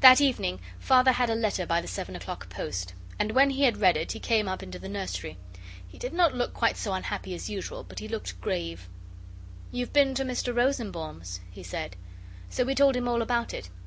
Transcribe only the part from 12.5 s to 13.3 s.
So we told him all